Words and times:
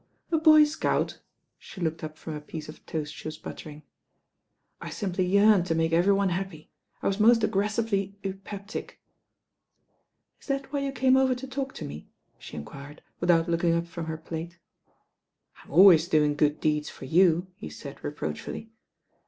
"A 0.31 0.39
boy 0.39 0.63
scout 0.63 1.19
I" 1.19 1.23
She 1.59 1.79
looked 1.79 2.03
up 2.03 2.17
from 2.17 2.33
a 2.33 2.41
piece 2.41 2.67
cf 2.67 2.83
toast 2.87 3.13
she 3.13 3.27
was 3.27 3.37
buttering. 3.37 3.83
"I 4.81 4.89
simply 4.89 5.27
yearned 5.27 5.67
to 5.67 5.75
make 5.75 5.93
every 5.93 6.13
one 6.13 6.29
happy. 6.29 6.71
I 7.03 7.07
was 7.07 7.19
most 7.19 7.43
aggressively 7.43 8.17
eupeptic." 8.23 8.99
"Is 10.39 10.47
that 10.47 10.73
why 10.73 10.79
you 10.79 10.91
came 10.91 11.15
over 11.15 11.35
to 11.35 11.45
talk 11.47 11.75
to 11.75 11.85
me?" 11.85 12.09
she 12.39 12.57
enquired 12.57 13.03
without 13.19 13.47
looking 13.47 13.75
up 13.75 13.85
from 13.85 14.07
her 14.07 14.17
plate. 14.17 14.57
"I'm 15.63 15.69
always 15.69 16.07
doing 16.07 16.33
good 16.35 16.59
deeds 16.59 16.89
for 16.89 17.05
you," 17.05 17.51
he 17.55 17.69
said 17.69 18.03
reproachfully. 18.03 18.71